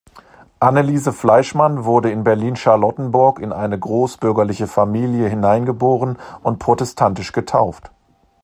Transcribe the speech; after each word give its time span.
Annelise 0.59 1.13
Fleischmann 1.13 1.83
wurde 1.85 2.09
in 2.09 2.23
Berlin-Charlottenburg 2.23 3.37
in 3.39 3.53
eine 3.53 3.77
großbürgerliche 3.77 4.65
Familie 4.65 5.29
hineingeboren 5.29 6.17
und 6.41 6.57
protestantisch 6.57 7.33
getauft. 7.33 7.91